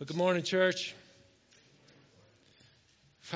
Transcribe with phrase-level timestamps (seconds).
[0.00, 0.94] Well, good morning, church.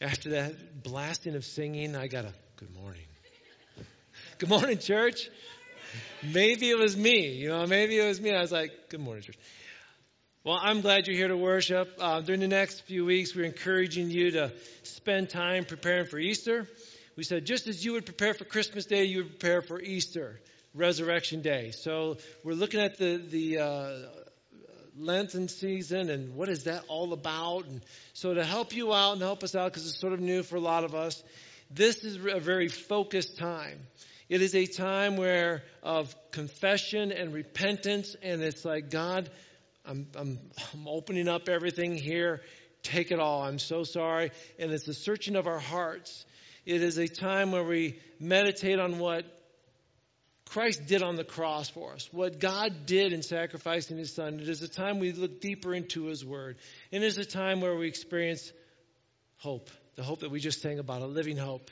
[0.00, 3.02] After that blasting of singing, I got a good morning.
[4.38, 5.28] good morning, church.
[6.22, 8.32] Maybe it was me, you know, maybe it was me.
[8.32, 9.36] I was like, good morning, church.
[10.44, 11.92] Well, I'm glad you're here to worship.
[11.98, 14.52] Uh, during the next few weeks, we're encouraging you to
[14.84, 16.68] spend time preparing for Easter.
[17.16, 20.40] We said, just as you would prepare for Christmas Day, you would prepare for Easter,
[20.72, 21.72] Resurrection Day.
[21.72, 24.20] So we're looking at the, the uh,
[25.00, 27.66] Lenten season and what is that all about?
[27.66, 27.80] And
[28.12, 30.56] so to help you out and help us out, because it's sort of new for
[30.56, 31.22] a lot of us,
[31.70, 33.80] this is a very focused time.
[34.28, 39.28] It is a time where of confession and repentance, and it's like, God,
[39.84, 40.38] I'm, I'm,
[40.72, 42.42] I'm opening up everything here.
[42.82, 43.42] Take it all.
[43.42, 44.30] I'm so sorry.
[44.58, 46.24] And it's a searching of our hearts.
[46.64, 49.24] It is a time where we meditate on what
[50.50, 54.40] Christ did on the cross for us, what God did in sacrificing His Son.
[54.40, 56.56] It is a time we look deeper into His Word.
[56.90, 58.52] And it is a time where we experience
[59.36, 61.70] hope, the hope that we just sang about, a living hope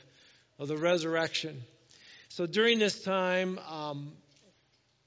[0.59, 1.61] of the resurrection.
[2.29, 4.13] So during this time, um,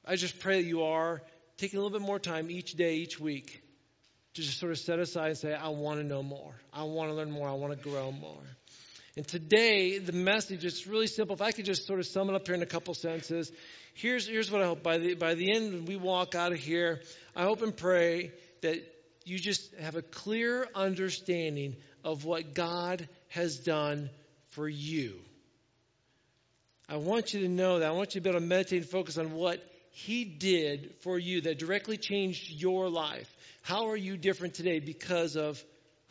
[0.04, 1.22] I just pray that you are
[1.56, 3.62] taking a little bit more time each day, each week,
[4.34, 6.54] to just sort of set aside and say, I want to know more.
[6.74, 7.48] I want to learn more.
[7.48, 8.42] I want to grow more.
[9.16, 11.34] And today, the message is really simple.
[11.34, 13.52] If I could just sort of sum it up here in a couple sentences,
[13.92, 14.82] here's, here's what I hope.
[14.82, 17.02] By the, by the end, when we walk out of here,
[17.36, 18.32] I hope and pray
[18.62, 18.82] that
[19.24, 24.08] you just have a clear understanding of what God has done
[24.50, 25.20] for you.
[26.88, 27.88] I want you to know that.
[27.88, 31.18] I want you to be able to meditate and focus on what He did for
[31.18, 33.30] you that directly changed your life.
[33.62, 35.62] How are you different today because of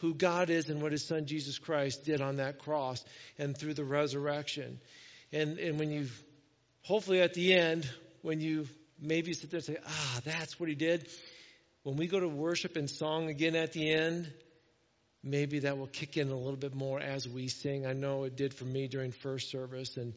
[0.01, 3.03] who God is and what his son Jesus Christ did on that cross
[3.37, 4.79] and through the resurrection.
[5.31, 6.07] And, and when you,
[6.81, 7.89] hopefully at the end,
[8.23, 8.67] when you
[8.99, 11.07] maybe sit there and say, ah, that's what he did.
[11.83, 14.31] When we go to worship and song again at the end,
[15.23, 17.85] maybe that will kick in a little bit more as we sing.
[17.85, 19.97] I know it did for me during first service.
[19.97, 20.13] And,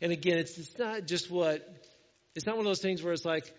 [0.00, 1.68] and again, it's, it's not just what,
[2.34, 3.52] it's not one of those things where it's like,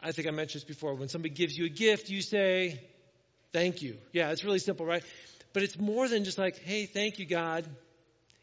[0.00, 0.94] I think I mentioned this before.
[0.94, 2.80] When somebody gives you a gift, you say,
[3.52, 3.96] Thank you.
[4.12, 5.02] Yeah, it's really simple, right?
[5.52, 7.66] But it's more than just like, hey, thank you, God.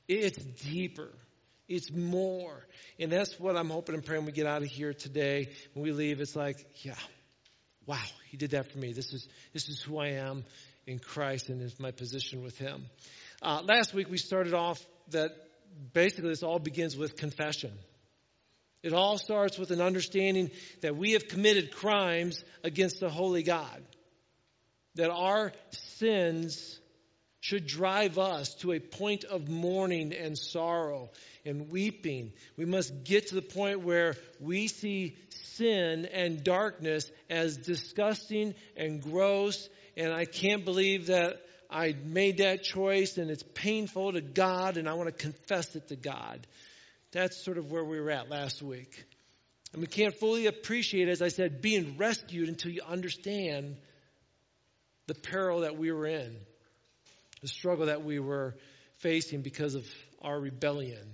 [0.07, 1.09] It's deeper.
[1.67, 2.65] It's more.
[2.99, 5.49] And that's what I'm hoping and praying we get out of here today.
[5.73, 6.95] When we leave, it's like, yeah,
[7.85, 7.97] wow,
[8.29, 8.93] he did that for me.
[8.93, 10.43] This is, this is who I am
[10.87, 12.85] in Christ and is my position with him.
[13.41, 15.31] Uh, last week we started off that
[15.93, 17.71] basically this all begins with confession.
[18.83, 20.51] It all starts with an understanding
[20.81, 23.83] that we have committed crimes against the holy God
[24.95, 26.79] that our sins
[27.41, 31.11] should drive us to a point of mourning and sorrow
[31.45, 32.33] and weeping.
[32.57, 38.99] We must get to the point where we see sin and darkness as disgusting and
[38.99, 41.39] gross, and I can't believe that
[41.69, 45.89] I made that choice and it's painful to God and I want to confess it
[45.89, 46.47] to God.
[47.11, 49.05] That's sort of where we were at last week.
[49.71, 53.77] And we can't fully appreciate, as I said, being rescued until you understand
[55.07, 56.35] the peril that we were in,
[57.41, 58.55] the struggle that we were
[58.97, 59.85] facing because of
[60.21, 61.07] our rebellion.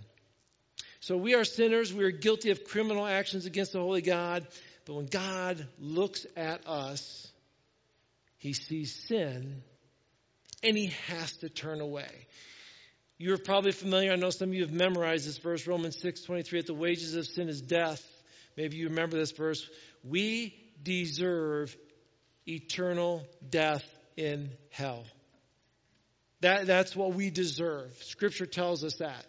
[1.01, 1.93] So we are sinners.
[1.93, 4.47] We are guilty of criminal actions against the Holy God.
[4.85, 7.27] But when God looks at us,
[8.37, 9.63] he sees sin
[10.63, 12.27] and he has to turn away.
[13.17, 14.11] You're probably familiar.
[14.11, 16.59] I know some of you have memorized this verse, Romans 6 23.
[16.59, 18.03] At the wages of sin is death.
[18.57, 19.67] Maybe you remember this verse.
[20.03, 21.75] We deserve
[22.47, 23.85] eternal death
[24.17, 25.03] in hell.
[26.41, 27.91] That, that's what we deserve.
[28.03, 29.25] Scripture tells us that.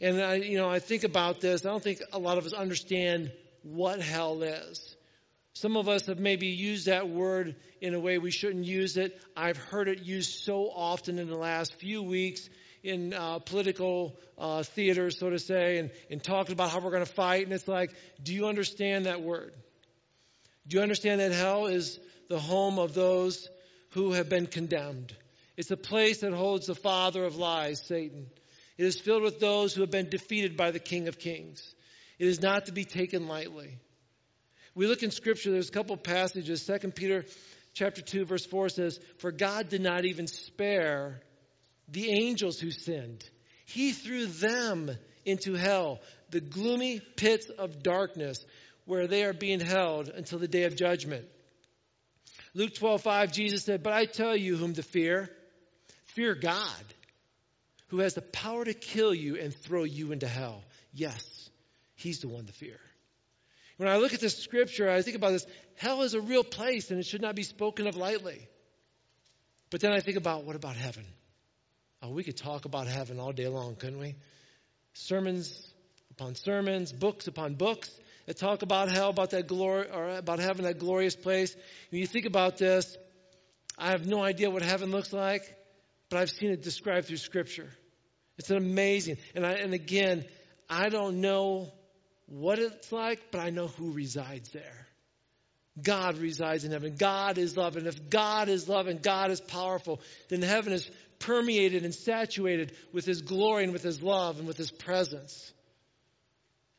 [0.00, 1.64] And I, you know, I think about this.
[1.64, 3.32] I don't think a lot of us understand
[3.62, 4.96] what hell is.
[5.54, 9.20] Some of us have maybe used that word in a way we shouldn't use it.
[9.36, 12.48] I've heard it used so often in the last few weeks
[12.84, 17.04] in uh, political uh, theater, so to say, and, and talking about how we're going
[17.04, 17.44] to fight.
[17.44, 19.52] And it's like, do you understand that word?
[20.68, 21.98] Do you understand that hell is
[22.28, 23.48] the home of those
[23.90, 25.16] who have been condemned?
[25.56, 28.26] It's the place that holds the father of lies, Satan.
[28.76, 31.74] It is filled with those who have been defeated by the King of Kings.
[32.18, 33.78] It is not to be taken lightly.
[34.74, 36.64] We look in Scripture, there's a couple passages.
[36.64, 37.24] 2 Peter
[37.72, 41.20] chapter 2, verse 4 says, For God did not even spare
[41.88, 43.28] the angels who sinned.
[43.64, 44.90] He threw them
[45.24, 46.00] into hell,
[46.30, 48.44] the gloomy pits of darkness
[48.88, 51.26] where they are being held until the day of judgment.
[52.54, 55.28] Luke 12, 5, Jesus said, But I tell you whom to fear.
[56.14, 56.84] Fear God,
[57.88, 60.64] who has the power to kill you and throw you into hell.
[60.94, 61.50] Yes,
[61.96, 62.80] he's the one to fear.
[63.76, 65.46] When I look at this scripture, I think about this.
[65.76, 68.48] Hell is a real place and it should not be spoken of lightly.
[69.68, 71.04] But then I think about what about heaven?
[72.02, 74.16] Oh, we could talk about heaven all day long, couldn't we?
[74.94, 75.70] Sermons
[76.10, 77.90] upon sermons, books upon books
[78.28, 81.56] that talk about hell, about that glory, or about heaven, that glorious place.
[81.88, 82.98] When you think about this,
[83.78, 85.42] I have no idea what heaven looks like,
[86.10, 87.70] but I've seen it described through Scripture.
[88.36, 89.16] It's amazing.
[89.34, 90.26] And, I, and again,
[90.68, 91.72] I don't know
[92.26, 94.86] what it's like, but I know who resides there.
[95.82, 96.96] God resides in heaven.
[96.98, 97.76] God is love.
[97.76, 102.72] And if God is love and God is powerful, then heaven is permeated and saturated
[102.92, 105.50] with His glory and with His love and with His presence.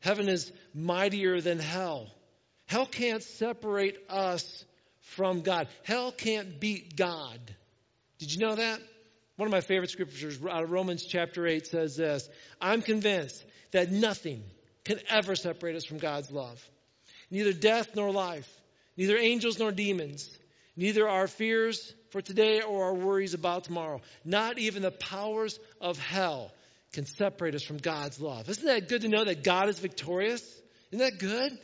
[0.00, 2.08] Heaven is mightier than hell.
[2.66, 4.64] Hell can't separate us
[5.00, 5.68] from God.
[5.82, 7.38] Hell can't beat God.
[8.18, 8.80] Did you know that?
[9.36, 12.28] One of my favorite scriptures out of Romans chapter 8 says this
[12.60, 14.42] I'm convinced that nothing
[14.84, 16.62] can ever separate us from God's love.
[17.30, 18.48] Neither death nor life,
[18.96, 20.30] neither angels nor demons,
[20.76, 25.98] neither our fears for today or our worries about tomorrow, not even the powers of
[25.98, 26.52] hell
[26.92, 28.48] can separate us from God's love.
[28.48, 30.42] Isn't that good to know that God is victorious?
[30.90, 31.56] Isn't that good?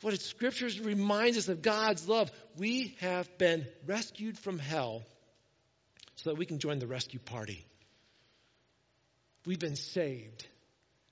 [0.00, 2.30] What it, scriptures reminds us of God's love.
[2.56, 5.02] We have been rescued from hell
[6.16, 7.64] so that we can join the rescue party.
[9.46, 10.46] We've been saved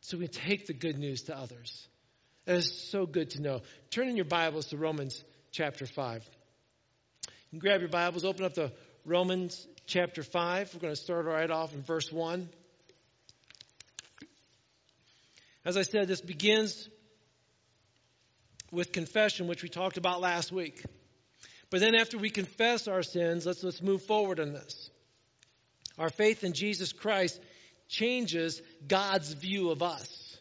[0.01, 1.89] so we take the good news to others.
[2.45, 3.63] That is so good to know.
[3.91, 6.29] Turn in your Bibles to Romans chapter 5.
[7.51, 8.73] You grab your Bibles, open up to
[9.05, 10.75] Romans chapter 5.
[10.75, 12.49] We're going to start right off in verse 1.
[15.67, 16.89] As I said, this begins
[18.71, 20.85] with confession, which we talked about last week.
[21.71, 24.91] But then after we confess our sins, let's, let's move forward in this.
[25.99, 27.41] Our faith in Jesus Christ
[27.89, 30.39] changes God's view of us.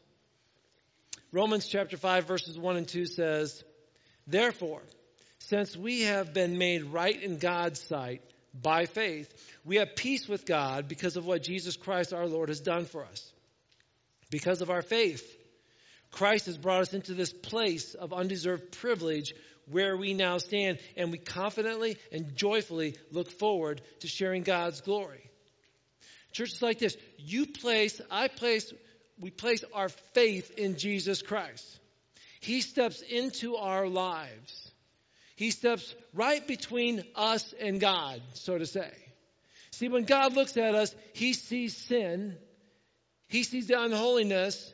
[1.32, 3.64] Romans chapter 5 verses 1 and 2 says,
[4.28, 4.84] Therefore,
[5.40, 8.22] since we have been made right in God's sight
[8.54, 9.34] by faith,
[9.64, 13.04] we have peace with God because of what Jesus Christ our Lord has done for
[13.04, 13.32] us.
[14.30, 15.38] Because of our faith,
[16.12, 19.34] Christ has brought us into this place of undeserved privilege
[19.70, 25.30] where we now stand, and we confidently and joyfully look forward to sharing God's glory.
[26.32, 28.74] Churches like this, you place, I place,
[29.20, 31.80] we place our faith in Jesus Christ.
[32.42, 34.72] He steps into our lives.
[35.36, 38.92] He steps right between us and God, so to say.
[39.72, 42.38] See, when God looks at us, He sees sin,
[43.28, 44.74] He sees the unholiness.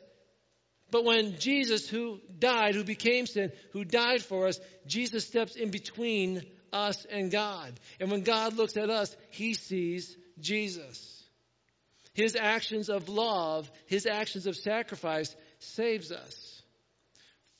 [0.90, 5.70] But when Jesus, who died, who became sin, who died for us, Jesus steps in
[5.70, 7.72] between us and God.
[7.98, 11.22] And when God looks at us, He sees Jesus.
[12.14, 16.62] His actions of love, his actions of sacrifice saves us.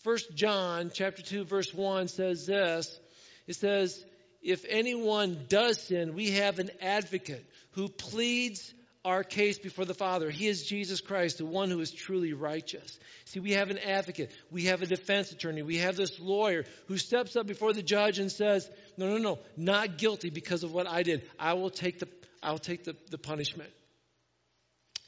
[0.02, 3.00] First John chapter 2 verse 1 says this.
[3.46, 4.04] It says,
[4.42, 8.74] if anyone does sin, we have an advocate who pleads
[9.04, 10.30] our case before the Father.
[10.30, 12.98] He is Jesus Christ, the one who is truly righteous.
[13.24, 14.30] See, we have an advocate.
[14.50, 15.62] We have a defense attorney.
[15.62, 19.38] We have this lawyer who steps up before the judge and says, no, no, no,
[19.56, 21.28] not guilty because of what I did.
[21.38, 22.08] I will take the,
[22.42, 23.70] I'll take the, the punishment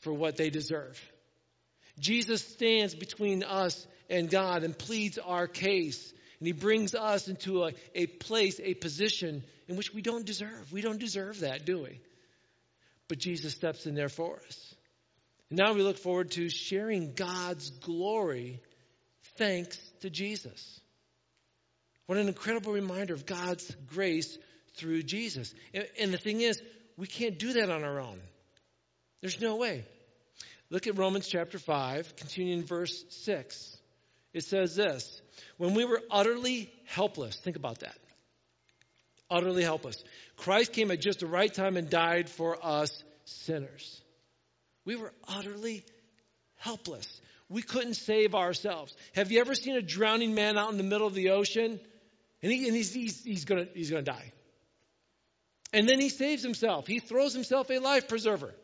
[0.00, 1.00] for what they deserve.
[2.00, 6.12] Jesus stands between us and God and pleads our case.
[6.40, 10.72] And he brings us into a, a place, a position in which we don't deserve.
[10.72, 12.00] We don't deserve that, do we?
[13.08, 14.74] But Jesus steps in there for us.
[15.50, 18.60] And now we look forward to sharing God's glory
[19.36, 20.80] thanks to Jesus.
[22.06, 24.38] What an incredible reminder of God's grace
[24.76, 25.54] through Jesus.
[25.98, 26.60] And, the thing is,
[26.96, 28.20] we can't do that on our own.
[29.20, 29.84] There's no way.
[30.70, 33.78] Look at Romans chapter 5, continuing verse 6.
[34.32, 35.22] It says this
[35.56, 37.96] When we were utterly helpless, think about that.
[39.30, 40.02] Utterly helpless.
[40.36, 44.02] Christ came at just the right time and died for us sinners.
[44.84, 45.84] We were utterly
[46.56, 47.20] helpless.
[47.48, 48.94] We couldn't save ourselves.
[49.14, 51.80] Have you ever seen a drowning man out in the middle of the ocean?
[52.42, 54.32] And, he, and he's, he's, he's going he's to die.
[55.72, 56.86] And then he saves himself.
[56.86, 58.54] He throws himself a life preserver.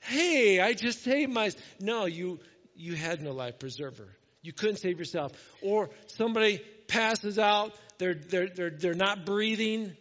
[0.00, 1.50] Hey, I just saved my.
[1.80, 2.40] No, you
[2.74, 4.08] you had no life preserver.
[4.42, 5.32] You couldn't save yourself.
[5.62, 9.96] Or somebody passes out, they're they're they're they're not breathing,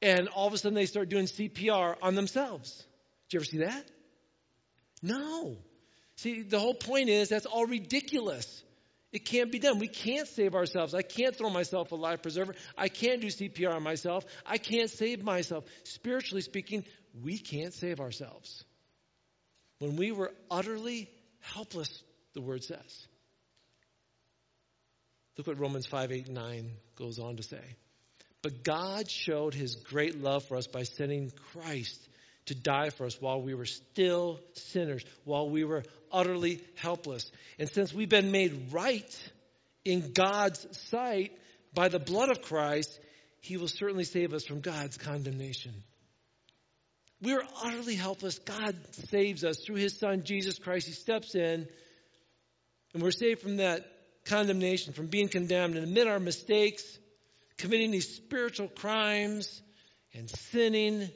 [0.00, 2.76] and all of a sudden they start doing CPR on themselves.
[3.28, 3.90] Did you ever see that?
[5.02, 5.56] No.
[6.16, 8.62] See, the whole point is that's all ridiculous.
[9.12, 9.78] It can't be done.
[9.78, 10.94] We can't save ourselves.
[10.94, 12.54] I can't throw myself a life preserver.
[12.78, 14.24] I can't do CPR on myself.
[14.46, 15.64] I can't save myself.
[15.82, 16.84] Spiritually speaking,
[17.20, 18.64] we can't save ourselves
[19.80, 21.10] when we were utterly
[21.40, 23.08] helpless, the word says.
[25.36, 27.62] Look what Romans 5 8 9 goes on to say.
[28.42, 32.08] But God showed his great love for us by sending Christ
[32.46, 37.30] to die for us while we were still sinners, while we were utterly helpless.
[37.58, 39.32] And since we've been made right
[39.84, 41.32] in God's sight
[41.74, 42.98] by the blood of Christ,
[43.40, 45.74] he will certainly save us from God's condemnation.
[47.22, 48.38] We are utterly helpless.
[48.38, 48.74] God
[49.10, 50.86] saves us through his son, Jesus Christ.
[50.86, 51.68] He steps in,
[52.94, 53.84] and we're saved from that
[54.24, 56.98] condemnation, from being condemned, and admit our mistakes,
[57.58, 59.62] committing these spiritual crimes,
[60.14, 61.10] and sinning.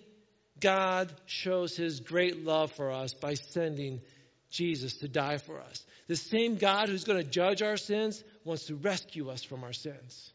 [0.61, 4.01] God shows his great love for us by sending
[4.51, 5.85] Jesus to die for us.
[6.07, 9.73] The same God who's going to judge our sins wants to rescue us from our
[9.73, 10.33] sins.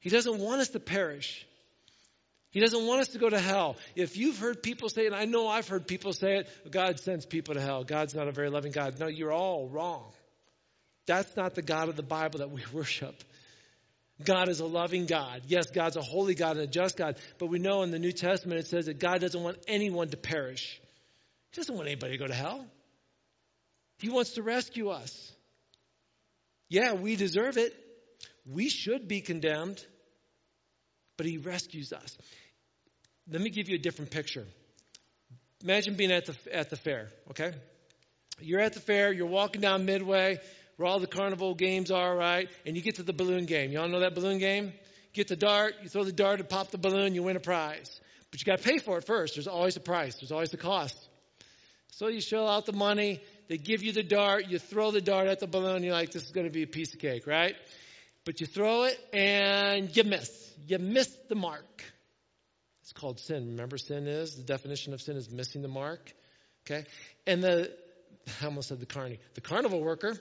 [0.00, 1.46] He doesn't want us to perish.
[2.50, 3.76] He doesn't want us to go to hell.
[3.94, 7.26] If you've heard people say, and I know I've heard people say it, God sends
[7.26, 7.84] people to hell.
[7.84, 8.98] God's not a very loving God.
[8.98, 10.04] No, you're all wrong.
[11.08, 13.24] That's not the God of the Bible that we worship.
[14.22, 15.42] God is a loving God.
[15.46, 18.12] Yes, God's a holy God and a just God, but we know in the New
[18.12, 20.80] Testament it says that God doesn't want anyone to perish.
[21.52, 22.66] He doesn't want anybody to go to hell.
[24.00, 25.32] He wants to rescue us.
[26.68, 27.74] Yeah, we deserve it.
[28.44, 29.84] We should be condemned,
[31.16, 32.18] but He rescues us.
[33.30, 34.46] Let me give you a different picture.
[35.62, 37.52] Imagine being at the, at the fair, okay?
[38.40, 40.38] You're at the fair, you're walking down Midway,
[40.78, 42.48] where all the carnival games are, right?
[42.64, 43.72] And you get to the balloon game.
[43.72, 44.72] You all know that balloon game?
[45.12, 48.00] Get the dart, you throw the dart and pop the balloon, you win a prize.
[48.30, 49.34] But you got to pay for it first.
[49.34, 50.96] There's always a price, there's always a cost.
[51.90, 55.26] So you shell out the money, they give you the dart, you throw the dart
[55.26, 57.56] at the balloon, you're like, this is going to be a piece of cake, right?
[58.24, 60.54] But you throw it and you miss.
[60.64, 61.82] You miss the mark.
[62.82, 63.48] It's called sin.
[63.48, 66.12] Remember, sin is the definition of sin is missing the mark.
[66.64, 66.84] Okay?
[67.26, 67.72] And the,
[68.42, 70.16] I almost said the carny, the carnival worker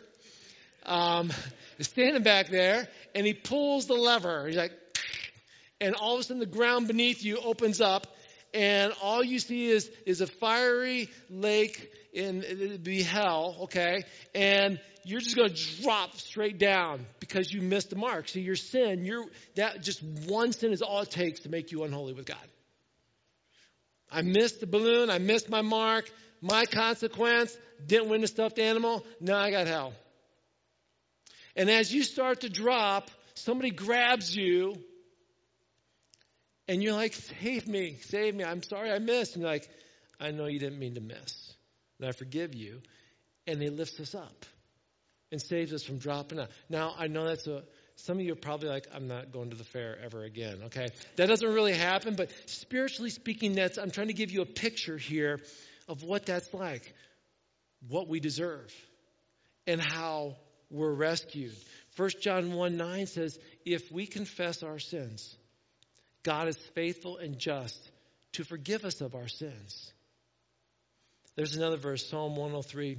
[0.88, 1.32] um,
[1.78, 4.48] is standing back there and he pulls the lever.
[4.48, 4.72] He's like,
[5.80, 8.08] and all of a sudden the ground beneath you opens up
[8.54, 14.04] and all you see is, is a fiery lake in it'd be hell, okay?
[14.34, 18.28] And you're just going to drop straight down because you missed the mark.
[18.28, 19.26] So your sin, your
[19.56, 22.38] that just one sin is all it takes to make you unholy with God.
[24.10, 26.10] I missed the balloon, I missed my mark,
[26.42, 29.94] my consequence, didn't win the stuffed animal, now I got hell.
[31.58, 34.76] And as you start to drop, somebody grabs you
[36.68, 38.44] and you're like, save me, save me.
[38.44, 39.34] I'm sorry I missed.
[39.36, 39.68] And you're like,
[40.20, 41.56] I know you didn't mean to miss.
[42.00, 42.82] And I forgive you.
[43.48, 44.46] And he lifts us up
[45.32, 46.50] and saves us from dropping out.
[46.70, 47.64] Now, I know that's a,
[47.96, 50.90] some of you are probably like, I'm not going to the fair ever again, okay?
[51.16, 54.98] That doesn't really happen, but spiritually speaking, that's, I'm trying to give you a picture
[54.98, 55.40] here
[55.88, 56.94] of what that's like,
[57.88, 58.72] what we deserve,
[59.66, 60.36] and how
[60.70, 61.56] we're rescued.
[61.96, 65.36] 1 John 1 9 says, If we confess our sins,
[66.24, 67.80] God is faithful and just
[68.34, 69.92] to forgive us of our sins.
[71.36, 72.98] There's another verse, Psalm 103,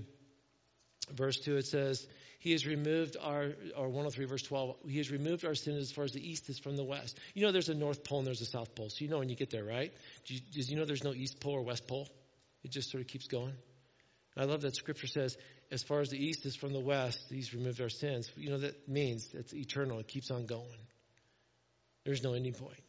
[1.12, 1.56] verse 2.
[1.56, 2.06] It says,
[2.38, 6.04] He has removed our, or 103, verse 12, He has removed our sins as far
[6.04, 7.18] as the east is from the west.
[7.34, 9.28] You know there's a North Pole and there's a South Pole, so you know when
[9.28, 9.92] you get there, right?
[10.26, 12.08] Do you, do you know there's no East Pole or West Pole?
[12.64, 13.54] It just sort of keeps going.
[14.36, 15.36] I love that scripture says,
[15.70, 18.30] as far as the east is from the west, he's removed our sins.
[18.36, 19.98] You know that means it's eternal.
[19.98, 20.66] It keeps on going.
[22.04, 22.82] There's no ending point.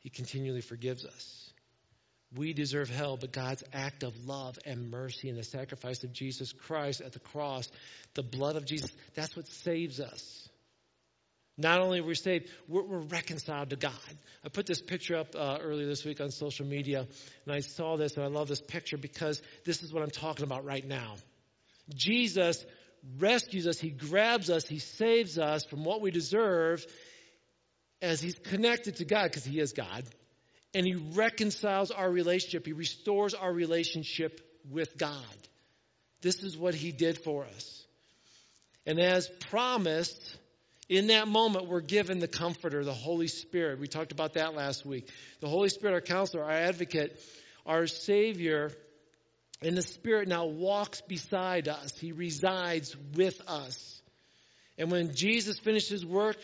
[0.00, 1.52] He continually forgives us.
[2.36, 6.52] We deserve hell, but God's act of love and mercy and the sacrifice of Jesus
[6.52, 7.68] Christ at the cross,
[8.14, 10.48] the blood of Jesus, that's what saves us.
[11.56, 13.92] Not only are we saved, we're, we're reconciled to God.
[14.44, 17.08] I put this picture up uh, earlier this week on social media,
[17.46, 20.44] and I saw this, and I love this picture because this is what I'm talking
[20.44, 21.16] about right now.
[21.94, 22.64] Jesus
[23.18, 26.84] rescues us, He grabs us, He saves us from what we deserve
[28.02, 30.04] as He's connected to God, because He is God,
[30.74, 34.40] and He reconciles our relationship, He restores our relationship
[34.70, 35.24] with God.
[36.20, 37.84] This is what He did for us.
[38.86, 40.36] And as promised,
[40.88, 43.78] in that moment, we're given the Comforter, the Holy Spirit.
[43.78, 45.10] We talked about that last week.
[45.40, 47.20] The Holy Spirit, our counselor, our advocate,
[47.66, 48.72] our Savior,
[49.62, 51.96] and the Spirit now walks beside us.
[51.98, 54.00] He resides with us.
[54.76, 56.38] And when Jesus finished his work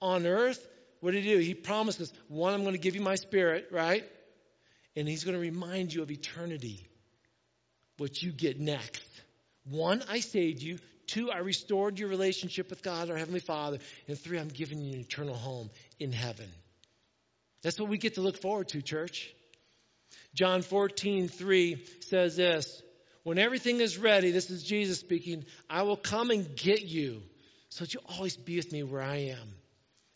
[0.00, 0.66] on earth,
[1.00, 1.38] what did he do?
[1.38, 4.04] He promised us, one, I'm going to give you my Spirit, right?
[4.96, 6.86] And he's going to remind you of eternity,
[7.98, 9.02] what you get next.
[9.68, 10.78] One, I saved you.
[11.06, 13.78] Two, I restored your relationship with God, our Heavenly Father.
[14.08, 15.70] And three, I'm giving you an eternal home
[16.00, 16.48] in heaven.
[17.62, 19.32] That's what we get to look forward to, church.
[20.36, 22.82] John 14, 3 says this
[23.22, 27.22] When everything is ready, this is Jesus speaking, I will come and get you
[27.70, 29.54] so that you always be with me where I am.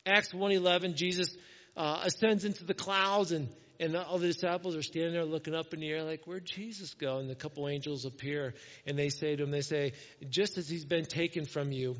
[0.04, 1.34] Acts 1.11, Jesus
[1.74, 3.48] uh, ascends into the clouds and,
[3.78, 6.92] and all the disciples are standing there looking up in the air like, where'd Jesus
[6.92, 7.16] go?
[7.16, 8.52] And a couple angels appear
[8.86, 9.92] and they say to him, they say,
[10.28, 11.96] just as he's been taken from you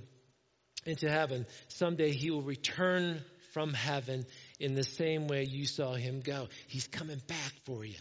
[0.85, 3.23] into heaven, someday he will return
[3.55, 4.27] from heaven
[4.59, 6.49] in the same way you saw him go.
[6.67, 7.97] He's coming back for you.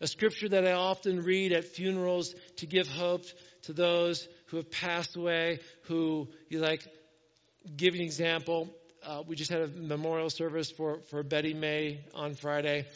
[0.00, 3.24] A scripture that I often read at funerals to give hope
[3.62, 6.86] to those who have passed away, who you like,
[7.76, 8.68] give an example.
[9.04, 12.86] Uh, we just had a memorial service for, for Betty May on Friday.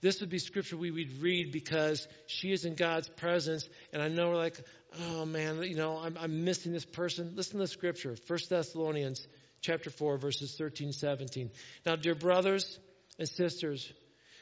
[0.00, 4.08] This would be scripture we would read because she is in God's presence, and I
[4.08, 4.60] know we're like,
[5.00, 7.32] oh man, you know, I'm, I'm missing this person.
[7.34, 9.26] Listen to the scripture, 1 Thessalonians
[9.62, 11.50] chapter 4, verses 13 17.
[11.86, 12.78] Now, dear brothers
[13.18, 13.90] and sisters,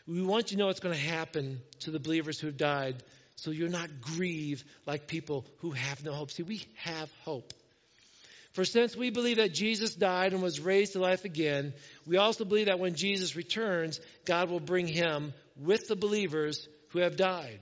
[0.06, 3.02] we want you to know what's going to happen to the believers who have died
[3.37, 6.30] so you're not grieved like people who have no hope.
[6.30, 7.52] See, we have hope.
[8.52, 11.73] For since we believe that Jesus died and was raised to life again,
[12.06, 16.99] we also believe that when Jesus returns, God will bring him with the believers who
[16.99, 17.61] have died.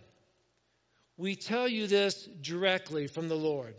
[1.17, 3.75] We tell you this directly from the Lord.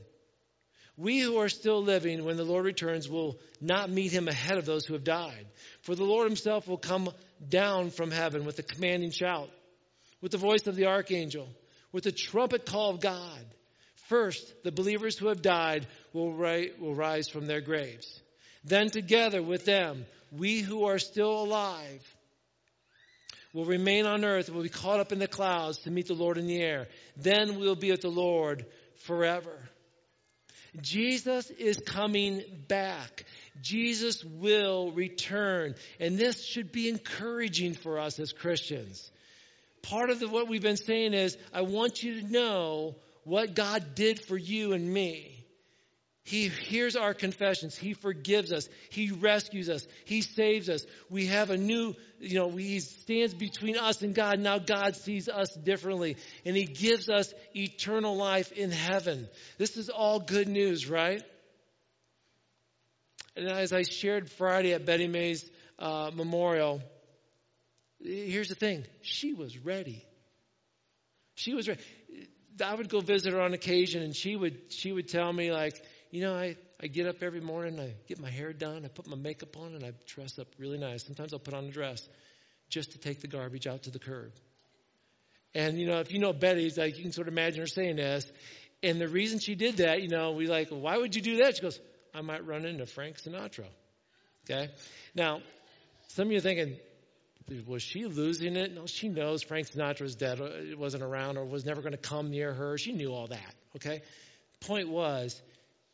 [0.96, 4.66] We who are still living when the Lord returns will not meet him ahead of
[4.66, 5.48] those who have died.
[5.82, 7.10] For the Lord himself will come
[7.50, 9.50] down from heaven with a commanding shout,
[10.22, 11.48] with the voice of the archangel,
[11.92, 13.46] with the trumpet call of God.
[14.08, 18.22] First, the believers who have died will, will rise from their graves.
[18.64, 22.16] Then together with them, we who are still alive
[23.54, 26.14] will remain on earth and will be caught up in the clouds to meet the
[26.14, 26.88] Lord in the air.
[27.18, 28.66] Then we'll be with the Lord
[29.06, 29.58] forever.
[30.82, 33.26] Jesus is coming back.
[33.60, 35.76] Jesus will return.
[36.00, 39.12] And this should be encouraging for us as Christians.
[39.82, 43.96] Part of the, what we've been saying is, I want you to know what God
[43.96, 45.42] did for you and me.
[46.24, 47.76] He hears our confessions.
[47.76, 48.70] He forgives us.
[48.90, 49.88] He rescues us.
[50.06, 50.86] He saves us.
[51.10, 54.40] We have a new, you know, He stands between us and God.
[54.40, 56.18] Now God sees us differently.
[56.46, 59.28] And He gives us eternal life in heaven.
[59.58, 61.24] This is all good news, right?
[63.36, 66.82] And as I shared Friday at Betty May's uh, memorial,
[68.04, 70.04] here's the thing she was ready.
[71.36, 71.82] She was ready.
[72.64, 75.82] I would go visit her on occasion, and she would she would tell me like,
[76.12, 79.08] you know, I, I get up every morning, I get my hair done, I put
[79.08, 81.06] my makeup on, and I dress up really nice.
[81.06, 82.08] Sometimes I'll put on a dress
[82.70, 84.34] just to take the garbage out to the curb.
[85.54, 87.98] And, you know, if you know Betty's, like, you can sort of imagine her saying
[87.98, 88.30] this.
[88.82, 91.56] And the reason she did that, you know, we like, why would you do that?
[91.58, 91.80] She goes,
[92.14, 93.66] I might run into Frank Sinatra.
[94.50, 94.70] Okay?
[95.16, 95.42] Now,
[96.10, 96.78] some of you are thinking,
[97.66, 98.74] was she losing it?
[98.74, 101.98] No, she knows Frank Sinatra was dead, it wasn't around, or was never going to
[101.98, 102.78] come near her.
[102.78, 103.56] She knew all that.
[103.76, 104.02] Okay?
[104.62, 105.42] Point was,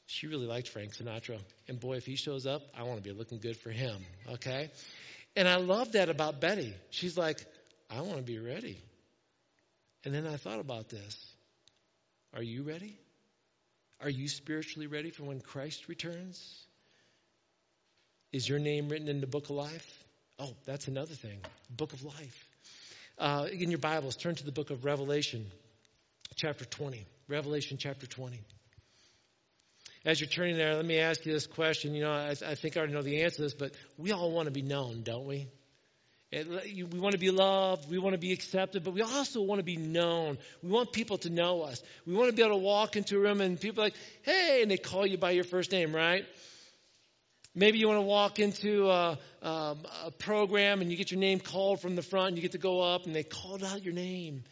[0.06, 1.40] she really liked Frank Sinatra.
[1.68, 3.98] And boy, if he shows up, I want to be looking good for him.
[4.30, 4.70] Okay?
[5.36, 6.74] And I love that about Betty.
[6.90, 7.40] She's like,
[7.90, 8.82] I want to be ready.
[10.04, 11.36] And then I thought about this.
[12.34, 12.98] Are you ready?
[14.02, 16.66] Are you spiritually ready for when Christ returns?
[18.32, 20.04] Is your name written in the book of life?
[20.38, 21.40] Oh, that's another thing.
[21.70, 22.50] Book of life.
[23.18, 25.48] Uh, in your Bibles, turn to the book of Revelation,
[26.36, 27.06] chapter 20.
[27.28, 28.40] Revelation, chapter 20
[30.08, 31.94] as you're turning there, let me ask you this question.
[31.94, 34.32] You know, I, I think I already know the answer to this, but we all
[34.32, 35.48] want to be known, don't we?
[36.32, 37.90] We want to be loved.
[37.90, 40.38] We want to be accepted, but we also want to be known.
[40.62, 41.82] We want people to know us.
[42.06, 44.60] We want to be able to walk into a room and people are like, hey,
[44.62, 46.26] and they call you by your first name, right?
[47.56, 51.40] Maybe you want to walk into a, um, a program and you get your name
[51.40, 53.94] called from the front and you get to go up and they called out your
[53.94, 54.44] name.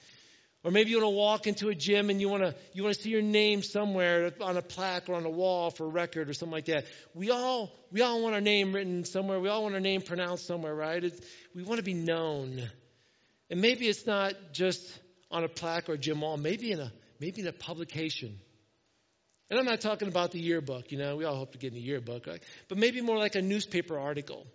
[0.65, 2.95] Or maybe you want to walk into a gym and you want to you want
[2.95, 6.27] to see your name somewhere on a plaque or on a wall for a record
[6.27, 6.85] or something like that.
[7.13, 9.39] We all we all want our name written somewhere.
[9.39, 11.03] We all want our name pronounced somewhere, right?
[11.03, 11.21] It's,
[11.53, 12.67] we want to be known.
[13.51, 14.81] And maybe it's not just
[15.29, 16.35] on a plaque or a gym wall.
[16.35, 18.39] Maybe in a maybe in a publication.
[19.51, 20.91] And I'm not talking about the yearbook.
[20.91, 22.41] You know, we all hope to get in the yearbook, right?
[22.69, 24.47] But maybe more like a newspaper article.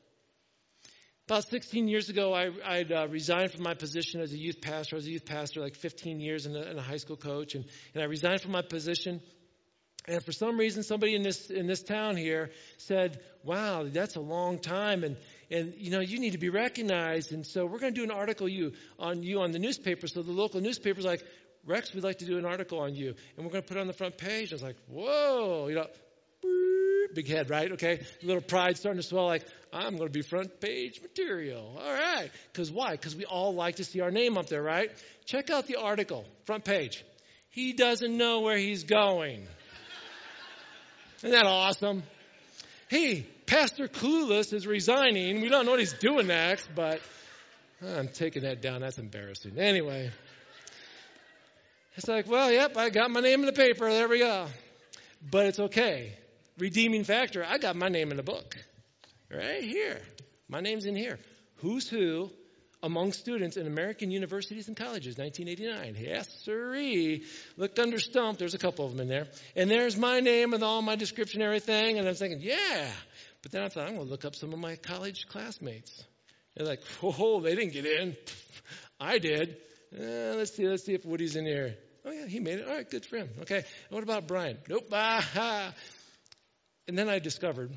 [1.31, 4.97] About 16 years ago, I I'd, uh, resigned from my position as a youth pastor.
[4.97, 7.55] I was a youth pastor like 15 years and a, and a high school coach,
[7.55, 7.64] and,
[7.95, 9.21] and I resigned from my position.
[10.09, 14.21] And for some reason, somebody in this in this town here said, "Wow, that's a
[14.21, 15.16] long time, and
[15.53, 18.11] and you know you need to be recognized." And so we're going to do an
[18.11, 20.09] article you on you on the newspaper.
[20.09, 21.25] So the local newspaper's like,
[21.64, 23.81] "Rex, we'd like to do an article on you, and we're going to put it
[23.81, 25.87] on the front page." I was like, "Whoa!" You know,
[27.14, 27.71] big head, right?
[27.73, 29.27] Okay, a little pride starting to swell.
[29.27, 31.79] Like I'm going to be front page material.
[31.81, 32.93] All right, because why?
[32.93, 34.91] Because we all like to see our name up there, right?
[35.27, 37.05] Check out the article, front page.
[37.51, 39.47] He doesn't know where he's going.
[41.19, 42.03] Isn't that awesome?
[42.89, 45.41] Hey, Pastor Clueless is resigning.
[45.41, 47.01] We don't know what he's doing next, but
[47.87, 48.81] I'm taking that down.
[48.81, 49.59] That's embarrassing.
[49.59, 50.11] Anyway,
[51.97, 53.91] it's like, well, yep, I got my name in the paper.
[53.91, 54.47] There we go.
[55.31, 56.17] But it's okay.
[56.59, 58.57] Redeeming factor, I got my name in the book.
[59.31, 60.01] Right here.
[60.49, 61.19] My name's in here.
[61.57, 62.31] Who's who
[62.83, 66.03] among students in American universities and colleges, 1989.
[66.03, 67.25] Yes, sirree.
[67.57, 68.38] Looked under stump.
[68.38, 69.27] There's a couple of them in there.
[69.55, 71.99] And there's my name and all my description and everything.
[71.99, 72.90] And I'm thinking, yeah.
[73.43, 76.05] But then I thought, I'm going to look up some of my college classmates.
[76.57, 78.16] They're like, whoa, they didn't get in.
[78.99, 79.57] I did.
[79.95, 81.77] Uh, let's see, let's see if Woody's in here.
[82.05, 82.66] Oh yeah, he made it.
[82.66, 83.29] All right, good for him.
[83.43, 83.64] Okay.
[83.90, 84.57] What about Brian?
[84.69, 84.88] Nope.
[84.93, 85.75] Ah,
[86.88, 87.73] and then I discovered,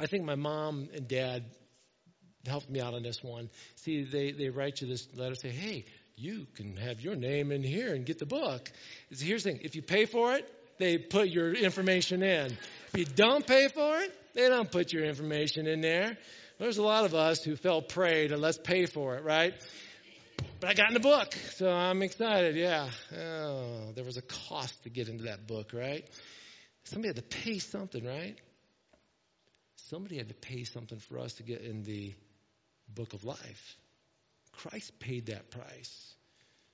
[0.00, 1.44] I think my mom and dad
[2.46, 3.50] helped me out on this one.
[3.76, 5.84] See, they, they write you this letter, say, hey,
[6.16, 8.70] you can have your name in here and get the book.
[9.10, 12.56] Here's the thing if you pay for it, they put your information in.
[12.92, 16.16] If you don't pay for it, they don't put your information in there.
[16.58, 19.54] There's a lot of us who fell prey to let's pay for it, right?
[20.60, 22.56] But I got in the book, so I'm excited.
[22.56, 22.88] Yeah.
[23.14, 26.06] Oh, there was a cost to get into that book, right?
[26.84, 28.36] Somebody had to pay something, right?
[29.90, 32.14] Somebody had to pay something for us to get in the
[32.94, 33.76] book of life.
[34.52, 36.14] Christ paid that price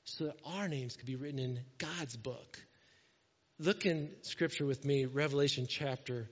[0.04, 2.58] so that our names could be written in God's book.
[3.58, 6.28] Look in scripture with me, Revelation chapter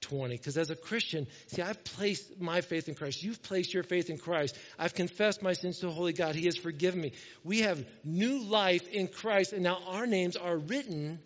[0.00, 0.36] 20.
[0.36, 3.22] Because as a Christian, see, I've placed my faith in Christ.
[3.22, 4.58] You've placed your faith in Christ.
[4.76, 6.34] I've confessed my sins to holy God.
[6.34, 7.12] He has forgiven me.
[7.44, 11.20] We have new life in Christ, and now our names are written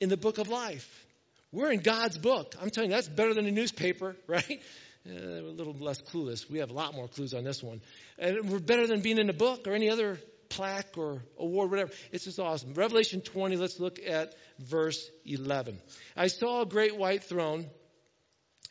[0.00, 1.07] in the book of life.
[1.50, 2.54] We're in God's book.
[2.60, 4.62] I'm telling you, that's better than a newspaper, right?
[5.08, 6.48] Uh, a little less clueless.
[6.50, 7.80] We have a lot more clues on this one.
[8.18, 10.18] And we're better than being in a book or any other
[10.50, 11.92] plaque or award, whatever.
[12.12, 12.74] It's just awesome.
[12.74, 15.78] Revelation 20, let's look at verse 11.
[16.16, 17.66] I saw a great white throne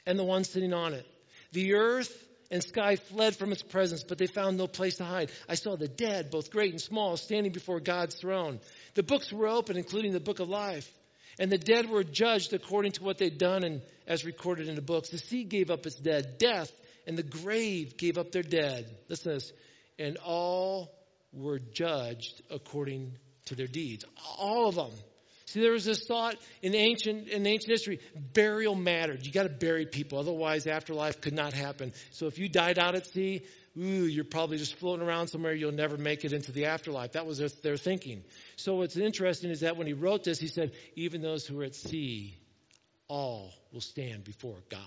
[0.06, 1.06] and the one sitting on it.
[1.54, 5.32] The earth and sky fled from its presence, but they found no place to hide.
[5.50, 8.60] I saw the dead, both great and small, standing before God's throne.
[8.94, 10.90] The books were open, including the book of life.
[11.40, 14.82] And the dead were judged according to what they'd done and as recorded in the
[14.82, 15.10] books.
[15.10, 16.38] The sea gave up its dead.
[16.38, 16.72] Death
[17.06, 18.90] and the grave gave up their dead.
[19.08, 19.54] Listen to this.
[20.00, 20.94] And all
[21.32, 24.06] were judged according to their deeds.
[24.38, 24.92] All of them.
[25.46, 28.02] See, there was this thought in ancient in ancient history,
[28.34, 29.26] burial mattered.
[29.26, 31.94] You got to bury people, otherwise afterlife could not happen.
[32.12, 33.44] So if you died out at sea,
[33.78, 35.54] ooh, you're probably just floating around somewhere.
[35.54, 37.14] You'll never make it into the afterlife.
[37.14, 38.24] That was their, thinking.
[38.56, 41.66] So what's interesting is that when he wrote this, he said, even those who are
[41.66, 42.38] at sea,
[43.08, 44.82] all will stand before God.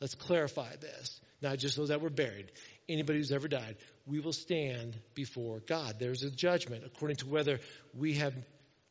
[0.00, 1.20] Let's clarify this.
[1.42, 2.52] Not just those that were buried.
[2.88, 5.96] Anybody who's ever died, we will stand before God.
[5.98, 7.60] There's a judgment according to whether
[7.94, 8.34] we have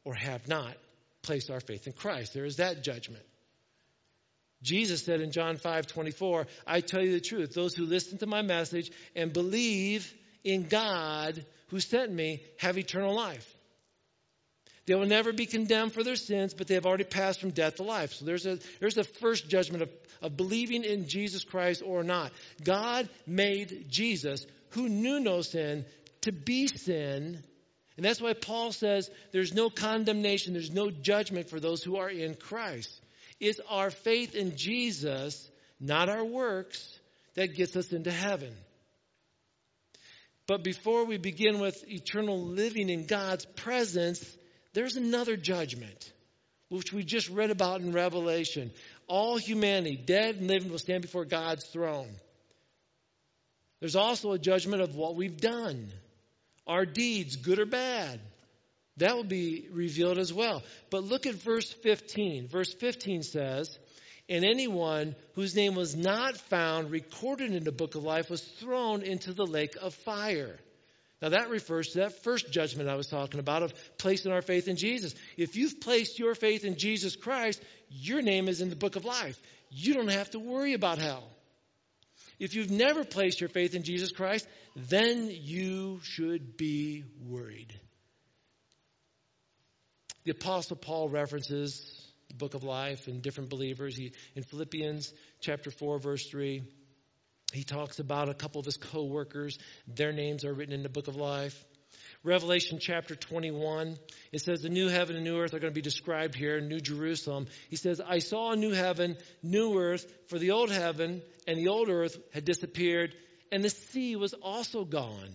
[0.04, 0.76] or have not
[1.22, 2.34] placed our faith in Christ.
[2.34, 3.24] There is that judgment.
[4.62, 8.28] Jesus said in John 5 24, I tell you the truth, those who listen to
[8.28, 13.56] my message and believe in God who sent me have eternal life.
[14.86, 17.76] They will never be condemned for their sins, but they have already passed from death
[17.76, 18.14] to life.
[18.14, 19.90] So there's a there's the first judgment of,
[20.22, 22.32] of believing in Jesus Christ or not.
[22.64, 25.86] God made Jesus, who knew no sin,
[26.22, 27.44] to be sin.
[27.98, 32.10] And that's why Paul says there's no condemnation, there's no judgment for those who are
[32.10, 32.90] in Christ.
[33.40, 35.50] It's our faith in Jesus,
[35.80, 37.00] not our works,
[37.36, 38.54] that gets us into heaven.
[40.48, 44.26] But before we begin with eternal living in God's presence,
[44.74, 46.12] there's another judgment,
[46.70, 48.72] which we just read about in Revelation.
[49.08, 52.10] All humanity, dead and living, will stand before God's throne.
[53.80, 55.90] There's also a judgment of what we've done,
[56.68, 58.20] our deeds, good or bad.
[59.00, 60.64] That will be revealed as well.
[60.90, 62.48] But look at verse 15.
[62.48, 63.78] Verse 15 says,
[64.28, 69.02] And anyone whose name was not found recorded in the book of life was thrown
[69.02, 70.60] into the lake of fire.
[71.22, 74.68] Now that refers to that first judgment I was talking about of placing our faith
[74.68, 75.16] in Jesus.
[75.38, 79.06] If you've placed your faith in Jesus Christ, your name is in the book of
[79.06, 79.40] life.
[79.70, 81.24] You don't have to worry about hell.
[82.40, 87.78] If you've never placed your faith in Jesus Christ, then you should be worried.
[90.24, 93.96] The Apostle Paul references the book of life and different believers.
[93.96, 96.62] He, in Philippians chapter 4, verse 3,
[97.54, 99.58] he talks about a couple of his co workers.
[99.88, 101.66] Their names are written in the book of life.
[102.24, 103.98] Revelation chapter 21,
[104.34, 106.82] it says the new heaven and new earth are going to be described here, New
[106.82, 107.48] Jerusalem.
[107.70, 111.70] He says, I saw a new heaven, new earth, for the old heaven and the
[111.70, 113.16] old earth had disappeared,
[113.52, 115.30] and the sea was also gone.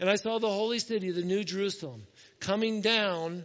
[0.00, 2.02] And I saw the holy city, the new Jerusalem,
[2.40, 3.44] coming down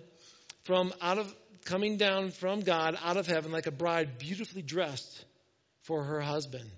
[0.64, 5.26] from out of coming down from God out of heaven like a bride beautifully dressed
[5.82, 6.70] for her husband.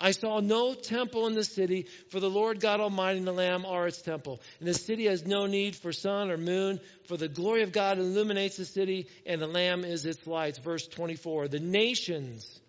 [0.00, 3.66] I saw no temple in the city, for the Lord God Almighty and the Lamb
[3.66, 4.40] are its temple.
[4.60, 7.98] And the city has no need for sun or moon, for the glory of God
[7.98, 10.56] illuminates the city, and the Lamb is its light.
[10.58, 11.48] Verse 24.
[11.48, 12.60] The nations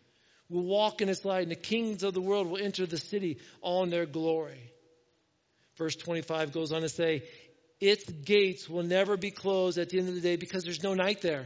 [0.49, 3.37] will walk in its light, and the kings of the world will enter the city
[3.61, 4.71] all in their glory.
[5.77, 7.23] Verse 25 goes on to say,
[7.79, 10.93] Its gates will never be closed at the end of the day because there's no
[10.93, 11.45] night there.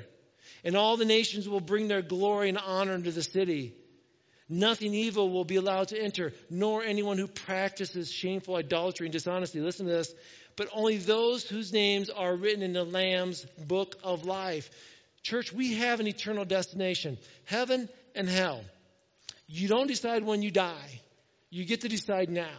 [0.63, 3.73] And all the nations will bring their glory and honor into the city.
[4.49, 9.59] Nothing evil will be allowed to enter, nor anyone who practices shameful idolatry and dishonesty.
[9.59, 10.13] Listen to this.
[10.55, 14.69] But only those whose names are written in the Lamb's book of life.
[15.21, 18.61] Church, we have an eternal destination heaven and hell.
[19.47, 21.01] You don't decide when you die,
[21.49, 22.57] you get to decide now.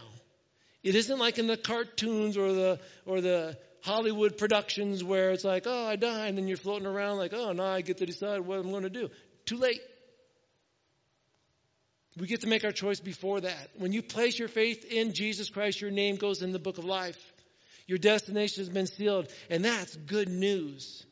[0.83, 5.63] It isn't like in the cartoons or the, or the Hollywood productions where it's like,
[5.67, 8.41] oh, I die, and then you're floating around like, oh, now I get to decide
[8.41, 9.09] what I'm going to do.
[9.45, 9.79] Too late.
[12.17, 13.69] We get to make our choice before that.
[13.77, 16.85] When you place your faith in Jesus Christ, your name goes in the book of
[16.85, 17.19] life.
[17.85, 21.05] Your destination has been sealed, and that's good news.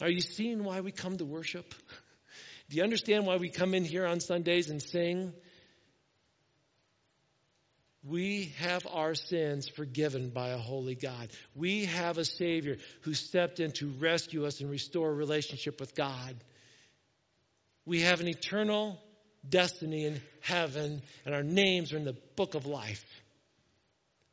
[0.00, 1.74] Are you seeing why we come to worship?
[2.70, 5.32] Do you understand why we come in here on Sundays and sing?
[8.08, 11.28] We have our sins forgiven by a holy God.
[11.54, 15.94] We have a Savior who stepped in to rescue us and restore a relationship with
[15.94, 16.34] God.
[17.84, 18.98] We have an eternal
[19.46, 23.04] destiny in heaven, and our names are in the book of life.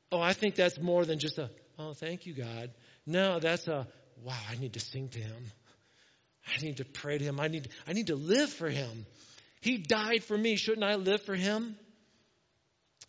[0.10, 2.72] Oh, I think that's more than just a, oh, thank you, God.
[3.06, 3.86] No, that's a,
[4.24, 5.52] wow, I need to sing to Him.
[6.48, 7.42] I need to pray to Him.
[7.42, 9.06] I need, I need to live for Him.
[9.60, 10.56] He died for me.
[10.56, 11.76] Shouldn't I live for Him?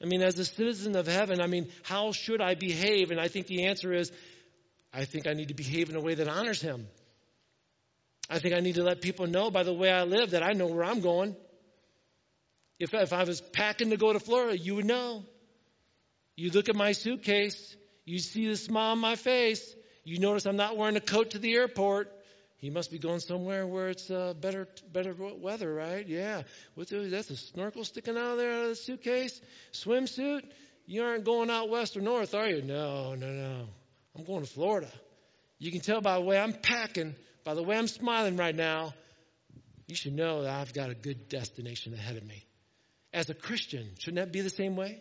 [0.02, 3.10] I mean, as a citizen of heaven, I mean, how should I behave?
[3.10, 4.12] And I think the answer is,
[4.92, 6.86] I think I need to behave in a way that honors Him.
[8.28, 10.52] I think I need to let people know by the way I live that I
[10.52, 11.36] know where I'm going.
[12.78, 15.24] If, if I was packing to go to Florida, you would know.
[16.36, 20.56] You look at my suitcase, you see the smile on my face, you notice I'm
[20.56, 22.12] not wearing a coat to the airport.
[22.58, 26.06] He must be going somewhere where it's uh, better better weather, right?
[26.06, 26.42] Yeah.
[26.74, 29.40] What's the, that's a snorkel sticking out of there out of the suitcase?
[29.72, 30.42] Swimsuit?
[30.86, 32.62] You aren't going out west or north, are you?
[32.62, 33.66] No, no, no.
[34.16, 34.90] I'm going to Florida.
[35.58, 37.14] You can tell by the way I'm packing
[37.46, 38.92] by the way I'm smiling right now,
[39.86, 42.44] you should know that I've got a good destination ahead of me.
[43.12, 45.00] As a Christian, shouldn't that be the same way?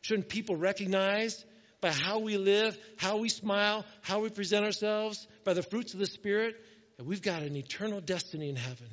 [0.00, 1.44] Shouldn't people recognize
[1.80, 6.00] by how we live, how we smile, how we present ourselves, by the fruits of
[6.00, 6.56] the Spirit,
[7.04, 8.88] we've got an eternal destiny in heaven?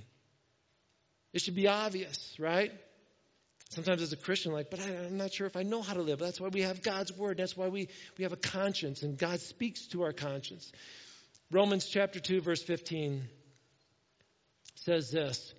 [1.31, 2.71] It should be obvious, right?
[3.69, 6.01] Sometimes as a Christian, like, but I, am not sure if I know how to
[6.01, 6.19] live.
[6.19, 7.37] That's why we have God's Word.
[7.37, 7.87] That's why we,
[8.17, 10.71] we have a conscience, and God speaks to our conscience.
[11.49, 13.23] Romans chapter 2, verse 15
[14.75, 15.53] says this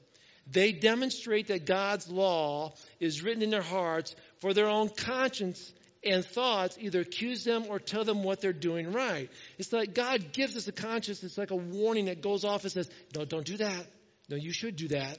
[0.46, 5.72] They demonstrate that God's law is written in their hearts for their own conscience
[6.06, 9.30] and thoughts either accuse them or tell them what they're doing right.
[9.58, 11.22] It's like God gives us a conscience.
[11.22, 13.86] It's like a warning that goes off and says, No, don't do that.
[14.28, 15.18] No, you should do that.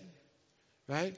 [0.88, 1.18] Right?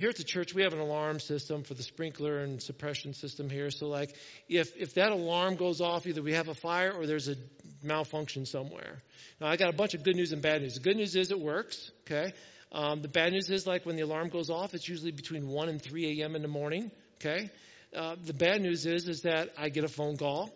[0.00, 3.50] here at the church, we have an alarm system for the sprinkler and suppression system
[3.50, 3.70] here.
[3.70, 4.16] So, like,
[4.48, 7.34] if, if that alarm goes off, either we have a fire or there's a
[7.82, 9.02] malfunction somewhere.
[9.42, 10.76] Now, I got a bunch of good news and bad news.
[10.76, 12.32] The good news is it works, okay?
[12.72, 15.68] Um, the bad news is, like, when the alarm goes off, it's usually between 1
[15.68, 16.34] and 3 a.m.
[16.34, 17.50] in the morning, okay?
[17.94, 20.50] Uh, the bad news is, is that I get a phone call,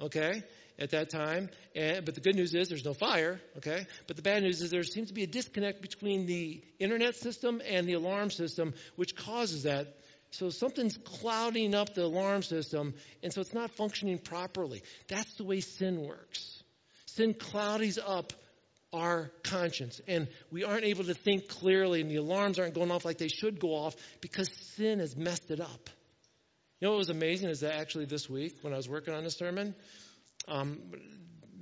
[0.00, 0.42] okay?
[0.78, 1.50] at that time.
[1.74, 3.86] And, but the good news is there's no fire, okay?
[4.06, 7.60] But the bad news is there seems to be a disconnect between the internet system
[7.68, 9.96] and the alarm system, which causes that.
[10.30, 14.82] So something's clouding up the alarm system, and so it's not functioning properly.
[15.08, 16.62] That's the way sin works.
[17.06, 18.32] Sin cloudies up
[18.92, 23.04] our conscience, and we aren't able to think clearly, and the alarms aren't going off
[23.04, 25.90] like they should go off because sin has messed it up.
[26.80, 29.24] You know what was amazing is that actually this week, when I was working on
[29.24, 29.74] this sermon,
[30.46, 30.78] um,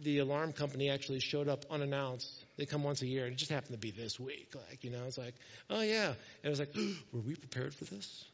[0.02, 2.44] the alarm company actually showed up unannounced.
[2.58, 4.54] They come once a year, and it just happened to be this week.
[4.54, 5.34] Like, you know, it's like,
[5.70, 6.08] oh yeah.
[6.08, 6.74] And it was like,
[7.12, 8.24] were we prepared for this?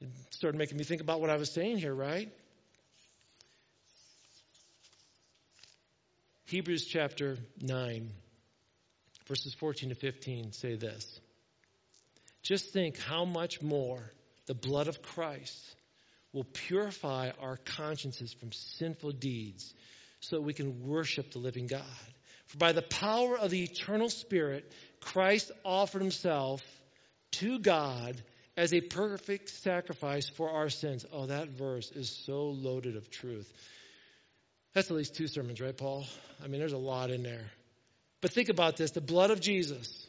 [0.00, 2.28] It started making me think about what I was saying here, right?
[6.46, 8.10] Hebrews chapter 9,
[9.26, 11.20] verses 14 to 15 say this.
[12.42, 14.02] Just think how much more
[14.46, 15.76] the blood of Christ
[16.32, 19.74] will purify our consciences from sinful deeds
[20.20, 21.82] so that we can worship the living God.
[22.46, 26.62] For by the power of the eternal Spirit, Christ offered himself
[27.32, 28.22] to God
[28.56, 31.06] as a perfect sacrifice for our sins.
[31.12, 33.50] Oh, that verse is so loaded of truth.
[34.74, 36.06] That's at least two sermons, right, Paul?
[36.42, 37.50] I mean, there's a lot in there.
[38.20, 40.06] But think about this the blood of Jesus,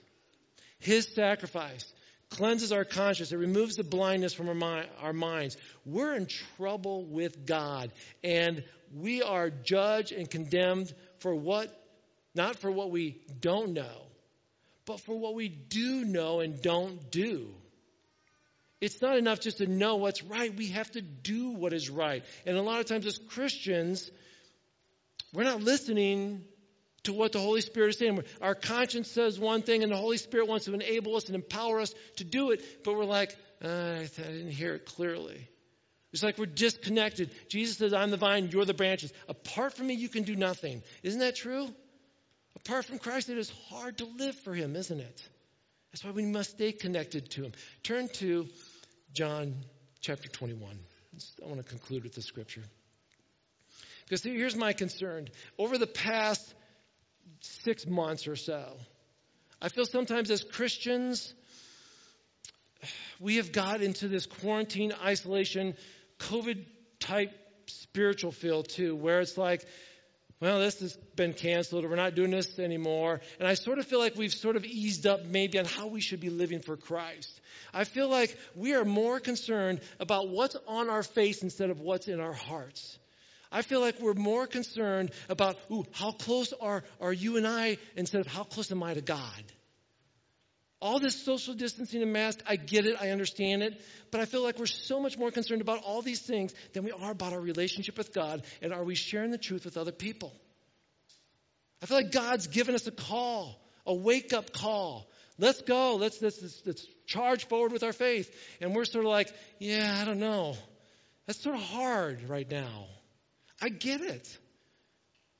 [0.79, 1.91] his sacrifice,
[2.33, 3.31] cleanses our conscience.
[3.31, 5.57] It removes the blindness from our, our minds.
[5.85, 7.91] We're in trouble with God,
[8.23, 8.63] and
[8.95, 11.69] we are judged and condemned for what,
[12.35, 14.01] not for what we don't know,
[14.85, 17.47] but for what we do know and don't do.
[18.81, 20.53] It's not enough just to know what's right.
[20.53, 22.23] We have to do what is right.
[22.45, 24.11] And a lot of times as Christians,
[25.33, 26.43] we're not listening
[27.03, 28.23] to what the Holy Spirit is saying.
[28.41, 31.79] Our conscience says one thing, and the Holy Spirit wants to enable us and empower
[31.79, 35.47] us to do it, but we're like, uh, I didn't hear it clearly.
[36.11, 37.31] It's like we're disconnected.
[37.49, 39.11] Jesus says, I'm the vine, you're the branches.
[39.27, 40.83] Apart from me, you can do nothing.
[41.01, 41.67] Isn't that true?
[42.55, 45.21] Apart from Christ, it is hard to live for Him, isn't it?
[45.91, 47.51] That's why we must stay connected to Him.
[47.81, 48.47] Turn to
[49.11, 49.55] John
[50.01, 50.77] chapter 21.
[51.43, 52.63] I want to conclude with the scripture.
[54.05, 55.29] Because here's my concern.
[55.57, 56.53] Over the past
[57.43, 58.73] six months or so.
[59.61, 61.33] I feel sometimes as Christians,
[63.19, 65.75] we have got into this quarantine, isolation,
[66.19, 66.65] COVID
[66.99, 67.31] type
[67.67, 69.65] spiritual feel too, where it's like,
[70.39, 73.21] well, this has been canceled, or we're not doing this anymore.
[73.39, 76.01] And I sort of feel like we've sort of eased up maybe on how we
[76.01, 77.39] should be living for Christ.
[77.73, 82.09] I feel like we are more concerned about what's on our face instead of what's
[82.09, 82.99] in our hearts.
[83.53, 87.77] I feel like we're more concerned about, ooh, how close are, are you and I
[87.95, 89.43] instead of how close am I to God?
[90.81, 93.79] All this social distancing and mask, I get it, I understand it,
[94.11, 96.91] but I feel like we're so much more concerned about all these things than we
[96.91, 100.33] are about our relationship with God and are we sharing the truth with other people?
[101.81, 105.07] I feel like God's given us a call, a wake up call.
[105.37, 105.95] Let's go.
[105.95, 108.33] Let's, let's, let's, let's charge forward with our faith.
[108.61, 110.55] And we're sort of like, yeah, I don't know.
[111.27, 112.87] That's sort of hard right now.
[113.63, 114.37] I get it.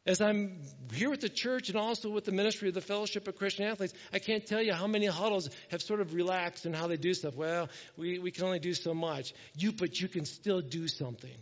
[0.06, 0.62] As I'm
[0.94, 3.94] here with the church and also with the ministry of the Fellowship of Christian Athletes,
[4.14, 7.14] I can't tell you how many huddles have sort of relaxed in how they do
[7.14, 7.36] stuff.
[7.36, 9.34] Well, we, we can only do so much.
[9.58, 11.36] You, but you can still do something.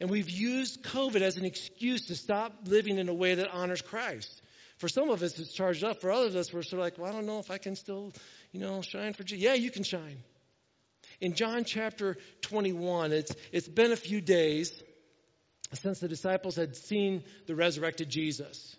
[0.00, 3.80] And we've used COVID as an excuse to stop living in a way that honors
[3.80, 4.42] Christ.
[4.76, 6.02] For some of us, it's charged up.
[6.02, 7.74] For others of us, we're sort of like, well, I don't know if I can
[7.74, 8.12] still,
[8.52, 9.42] you know, shine for Jesus.
[9.42, 10.18] Yeah, you can shine.
[11.22, 14.82] In John chapter 21, it's, it's been a few days
[15.74, 18.76] since the disciples had seen the resurrected Jesus.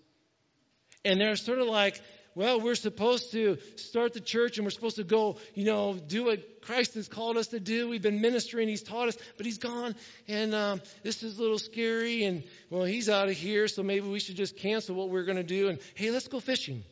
[1.06, 2.02] And they're sort of like,
[2.36, 6.26] well, we're supposed to start the church and we're supposed to go, you know, do
[6.26, 7.90] what Christ has called us to do.
[7.90, 9.96] We've been ministering, He's taught us, but He's gone,
[10.28, 12.24] and um, this is a little scary.
[12.24, 15.38] And well, He's out of here, so maybe we should just cancel what we're going
[15.38, 15.70] to do.
[15.70, 16.84] And hey, let's go fishing.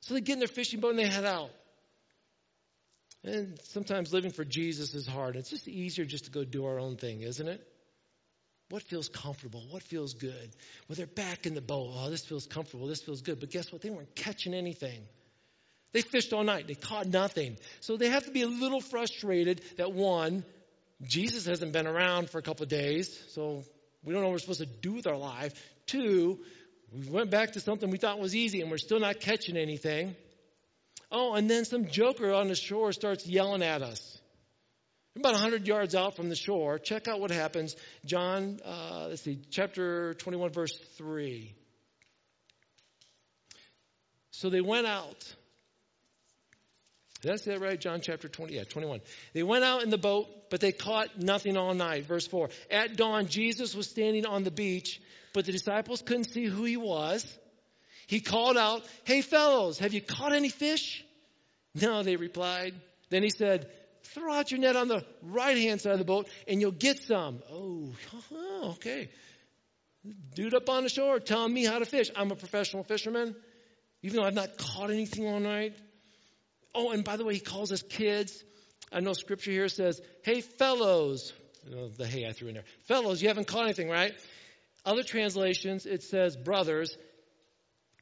[0.00, 1.50] So they get in their fishing boat and they head out.
[3.22, 5.36] And sometimes living for Jesus is hard.
[5.36, 7.66] It's just easier just to go do our own thing, isn't it?
[8.70, 9.62] What feels comfortable?
[9.70, 10.50] What feels good?
[10.88, 11.92] Well, they're back in the boat.
[11.92, 12.86] Oh, this feels comfortable.
[12.86, 13.40] This feels good.
[13.40, 13.82] But guess what?
[13.82, 15.02] They weren't catching anything.
[15.92, 16.68] They fished all night.
[16.68, 17.56] They caught nothing.
[17.80, 20.44] So they have to be a little frustrated that one,
[21.02, 23.64] Jesus hasn't been around for a couple of days, so
[24.04, 25.52] we don't know what we're supposed to do with our life.
[25.86, 26.38] Two,
[26.92, 30.14] we went back to something we thought was easy and we're still not catching anything.
[31.10, 34.09] Oh, and then some joker on the shore starts yelling at us.
[35.20, 37.76] About 100 yards out from the shore, check out what happens.
[38.06, 41.54] John, uh, let's see, chapter 21, verse 3.
[44.30, 45.34] So they went out.
[47.22, 47.78] That's that right?
[47.78, 49.00] John chapter 20, yeah, 21.
[49.34, 52.06] They went out in the boat, but they caught nothing all night.
[52.06, 52.48] Verse 4.
[52.70, 55.02] At dawn, Jesus was standing on the beach,
[55.34, 57.26] but the disciples couldn't see who he was.
[58.06, 61.04] He called out, Hey fellows, have you caught any fish?
[61.74, 62.74] No, they replied.
[63.10, 63.70] Then he said,
[64.14, 67.02] throw out your net on the right hand side of the boat and you'll get
[67.02, 67.42] some.
[67.50, 67.92] Oh,
[68.72, 69.08] okay.
[70.34, 72.10] Dude up on the shore telling me how to fish.
[72.16, 73.36] I'm a professional fisherman,
[74.02, 75.76] even though I've not caught anything all night.
[76.74, 78.42] Oh, and by the way, he calls us kids.
[78.92, 81.32] I know scripture here says, hey, fellows.
[81.64, 82.64] The hey I threw in there.
[82.86, 84.14] Fellows, you haven't caught anything, right?
[84.84, 86.96] Other translations, it says brothers.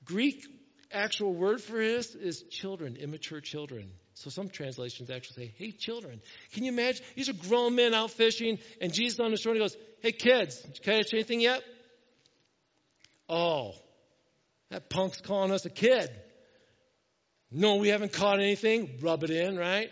[0.04, 0.46] Greek
[0.92, 3.90] actual word for this is children, immature children.
[4.18, 6.20] So some translations actually say, hey, children.
[6.52, 7.04] Can you imagine?
[7.14, 10.10] These are grown men out fishing, and Jesus on the shore and he goes, hey,
[10.10, 11.62] kids, did you catch anything yet?
[13.28, 13.74] Oh,
[14.70, 16.10] that punk's calling us a kid.
[17.52, 18.98] No, we haven't caught anything.
[19.00, 19.90] Rub it in, right?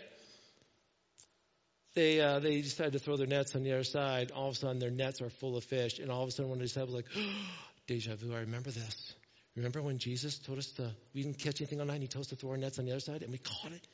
[1.95, 4.31] They, uh, they decide to throw their nets on the other side.
[4.31, 5.99] All of a sudden, their nets are full of fish.
[5.99, 7.31] And all of a sudden, one of the disciples like, oh,
[7.87, 9.15] deja vu, I remember this.
[9.55, 12.25] Remember when Jesus told us to, we didn't catch anything on night, and he told
[12.25, 13.87] us to throw our nets on the other side, and we caught it?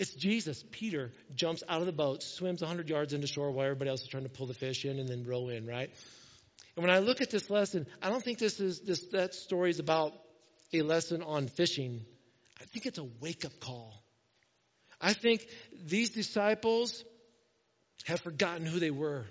[0.00, 0.64] It's Jesus.
[0.70, 4.08] Peter jumps out of the boat, swims 100 yards into shore while everybody else is
[4.08, 5.90] trying to pull the fish in and then row in, right?
[6.74, 9.68] And when I look at this lesson, I don't think this is this that story
[9.68, 10.14] is about
[10.72, 12.00] a lesson on fishing.
[12.58, 13.92] I think it's a wake-up call.
[15.02, 15.46] I think
[15.84, 17.04] these disciples
[18.06, 19.26] have forgotten who they were.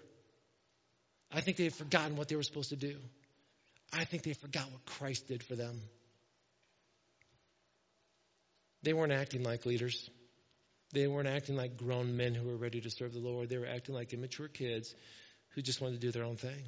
[1.31, 2.95] I think they've forgotten what they were supposed to do.
[3.91, 5.81] I think they forgot what Christ did for them.
[8.83, 10.11] They weren't acting like leaders.
[10.91, 13.49] They weren't acting like grown men who were ready to serve the Lord.
[13.49, 14.93] They were acting like immature kids
[15.49, 16.63] who just wanted to do their own thing.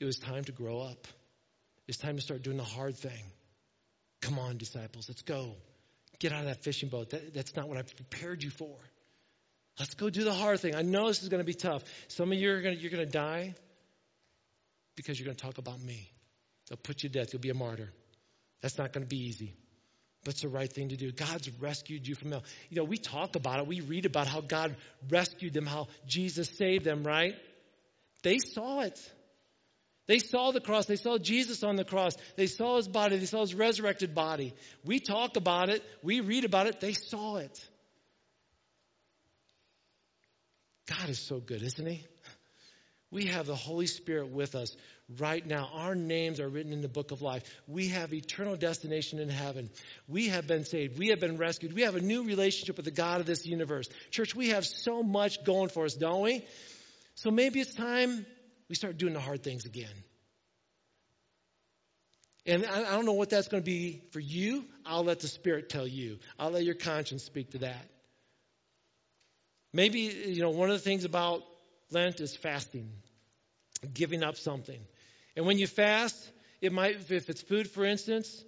[0.00, 1.06] It was time to grow up.
[1.86, 3.22] It's time to start doing the hard thing.
[4.20, 5.54] Come on, disciples, let's go.
[6.18, 7.10] Get out of that fishing boat.
[7.10, 8.76] That, that's not what I've prepared you for.
[9.78, 10.74] Let's go do the hard thing.
[10.74, 11.84] I know this is going to be tough.
[12.08, 13.54] Some of you are going to, you're going to die
[14.96, 16.10] because you're going to talk about me.
[16.68, 17.32] They'll put you to death.
[17.32, 17.92] You'll be a martyr.
[18.62, 19.54] That's not going to be easy.
[20.26, 21.12] But it's the right thing to do.
[21.12, 22.42] God's rescued you from hell.
[22.68, 23.68] You know, we talk about it.
[23.68, 24.74] We read about how God
[25.08, 27.36] rescued them, how Jesus saved them, right?
[28.24, 29.00] They saw it.
[30.08, 30.86] They saw the cross.
[30.86, 32.16] They saw Jesus on the cross.
[32.34, 33.18] They saw his body.
[33.18, 34.52] They saw his resurrected body.
[34.84, 35.84] We talk about it.
[36.02, 36.80] We read about it.
[36.80, 37.64] They saw it.
[40.88, 42.04] God is so good, isn't he?
[43.12, 44.76] We have the Holy Spirit with us
[45.18, 45.70] right now.
[45.74, 47.44] Our names are written in the book of life.
[47.66, 49.70] We have eternal destination in heaven.
[50.08, 50.98] We have been saved.
[50.98, 51.72] We have been rescued.
[51.72, 53.88] We have a new relationship with the God of this universe.
[54.10, 56.44] Church, we have so much going for us, don't we?
[57.14, 58.26] So maybe it's time
[58.68, 59.88] we start doing the hard things again.
[62.44, 64.64] And I don't know what that's going to be for you.
[64.84, 66.18] I'll let the Spirit tell you.
[66.38, 67.88] I'll let your conscience speak to that.
[69.72, 71.42] Maybe, you know, one of the things about
[71.90, 72.90] Lent is fasting,
[73.92, 74.80] giving up something.
[75.36, 76.16] And when you fast,
[76.60, 78.44] it might, if it's food, for instance,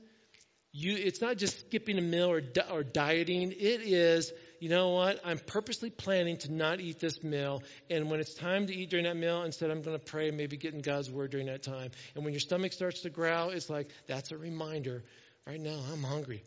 [0.72, 3.52] you, it's not just skipping a meal or, or dieting.
[3.52, 5.20] It is, you know what?
[5.24, 7.62] I'm purposely planning to not eat this meal.
[7.90, 10.56] And when it's time to eat during that meal, instead I'm going to pray, maybe
[10.56, 11.90] get in God's word during that time.
[12.14, 15.04] And when your stomach starts to growl, it's like, that's a reminder.
[15.46, 16.42] Right now, I'm hungry.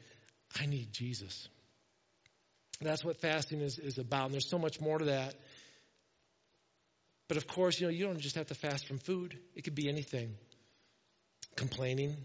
[0.59, 1.47] I need Jesus.
[2.79, 4.25] That's what fasting is, is about.
[4.25, 5.35] And there's so much more to that.
[7.31, 9.39] But of course, you know, you don't just have to fast from food.
[9.55, 10.35] It could be anything.
[11.55, 12.17] Complaining,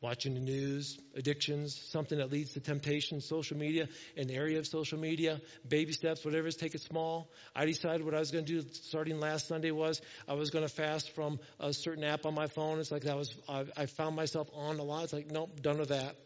[0.00, 4.98] watching the news, addictions, something that leads to temptation, social media, an area of social
[4.98, 7.30] media, baby steps, whatever it is, take it small.
[7.54, 10.66] I decided what I was going to do starting last Sunday was I was going
[10.66, 12.80] to fast from a certain app on my phone.
[12.80, 15.04] It's like that was, I, I found myself on a lot.
[15.04, 16.16] It's like, nope, done with that.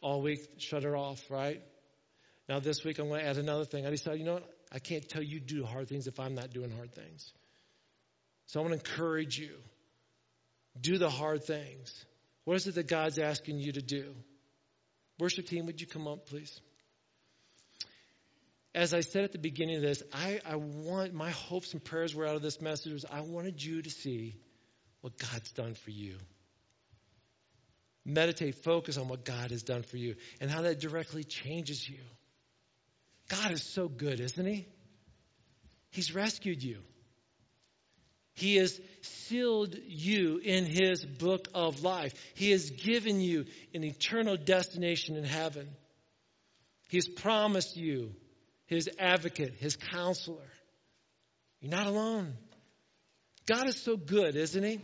[0.00, 1.62] All week, shut it off, right?
[2.48, 3.86] Now, this week, I'm going to add another thing.
[3.86, 4.53] I decided, you know what?
[4.74, 7.32] I can't tell you do hard things if I'm not doing hard things.
[8.46, 9.52] So I want to encourage you.
[10.80, 12.04] Do the hard things.
[12.44, 14.12] What is it that God's asking you to do?
[15.20, 16.60] Worship team, would you come up, please?
[18.74, 22.12] As I said at the beginning of this, I, I want my hopes and prayers
[22.12, 24.34] were out of this message was I wanted you to see
[25.00, 26.16] what God's done for you.
[28.04, 32.00] Meditate, focus on what God has done for you and how that directly changes you.
[33.28, 34.66] God is so good, isn't He?
[35.90, 36.78] He's rescued you.
[38.34, 42.12] He has sealed you in His book of life.
[42.34, 45.68] He has given you an eternal destination in heaven.
[46.88, 48.12] He's promised you
[48.66, 50.50] His advocate, His counselor.
[51.60, 52.34] You're not alone.
[53.46, 54.80] God is so good, isn't He?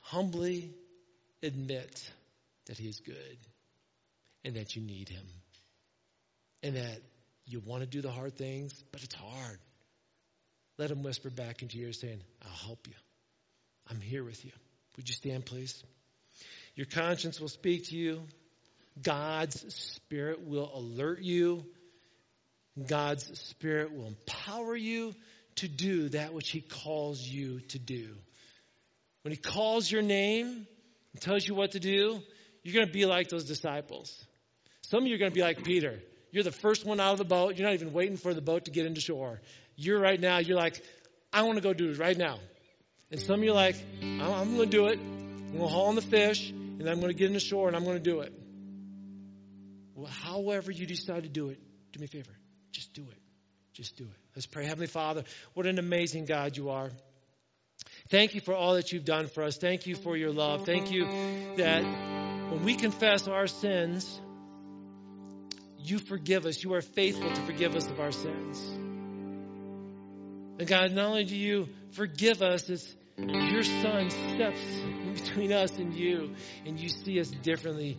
[0.00, 0.72] Humbly
[1.42, 2.10] admit
[2.66, 3.38] that He is good
[4.44, 5.26] and that you need Him
[6.64, 7.00] and that
[7.46, 9.58] you want to do the hard things, but it's hard.
[10.78, 12.94] Let him whisper back into your ear saying, I'll help you.
[13.88, 14.50] I'm here with you.
[14.96, 15.84] Would you stand, please?
[16.74, 18.22] Your conscience will speak to you.
[19.00, 21.64] God's Spirit will alert you.
[22.86, 25.14] God's Spirit will empower you
[25.56, 28.16] to do that which He calls you to do.
[29.22, 30.66] When He calls your name
[31.12, 32.20] and tells you what to do,
[32.62, 34.24] you're going to be like those disciples.
[34.82, 36.00] Some of you are going to be like Peter.
[36.34, 37.56] You're the first one out of the boat.
[37.56, 39.40] You're not even waiting for the boat to get into shore.
[39.76, 40.82] You're right now, you're like,
[41.32, 42.40] I want to go do it right now.
[43.12, 44.98] And some of you are like, I'm, going to do it.
[44.98, 47.76] I'm going to haul in the fish, and I'm going to get into shore, and
[47.76, 48.32] I'm going to do it.
[49.94, 51.60] Well, however you decide to do it,
[51.92, 52.34] do me a favor.
[52.72, 53.22] Just do it.
[53.72, 54.18] Just do it.
[54.34, 54.64] Let's pray.
[54.66, 55.22] Heavenly Father,
[55.52, 56.90] what an amazing God you are.
[58.08, 59.56] Thank you for all that you've done for us.
[59.56, 60.66] Thank you for your love.
[60.66, 61.04] Thank you
[61.58, 61.84] that
[62.50, 64.20] when we confess our sins,
[65.84, 66.62] you forgive us.
[66.62, 68.60] You are faithful to forgive us of our sins.
[70.58, 74.60] And God, not only do you forgive us, it's your Son steps
[75.14, 77.98] between us and you, and you see us differently.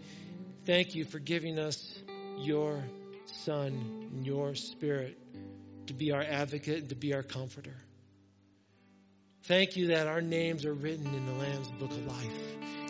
[0.65, 1.93] Thank you for giving us
[2.37, 2.83] your
[3.25, 5.17] Son and your Spirit
[5.87, 7.75] to be our advocate and to be our comforter.
[9.43, 12.41] Thank you that our names are written in the Lamb's book of life.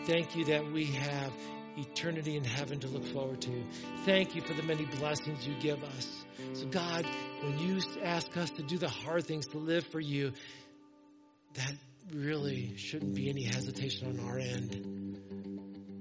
[0.05, 1.33] Thank you that we have
[1.77, 3.63] eternity in heaven to look forward to.
[4.05, 6.25] Thank you for the many blessings you give us.
[6.53, 7.05] So, God,
[7.41, 10.33] when you ask us to do the hard things, to live for you,
[11.53, 11.73] that
[12.13, 15.21] really shouldn't be any hesitation on our end.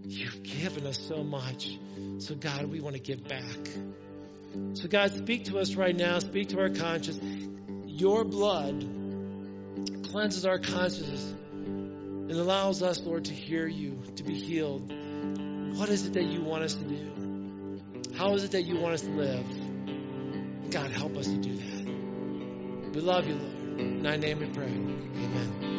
[0.06, 1.78] You've given us so much.
[2.18, 3.68] So, God, we want to give back.
[4.74, 6.18] So, God, speak to us right now.
[6.18, 7.20] Speak to our conscience.
[7.86, 8.80] Your blood
[10.10, 14.92] cleanses our conscience and allows us, Lord, to hear you, to be healed.
[15.74, 17.80] What is it that you want us to do?
[18.16, 19.44] How is it that you want us to live?
[20.70, 22.94] God, help us to do that.
[22.94, 23.80] We love you, Lord.
[23.80, 24.66] In thy name we pray.
[24.66, 25.73] Amen.